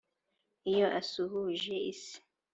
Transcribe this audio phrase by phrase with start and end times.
[0.71, 2.17] iyo asuhuje isi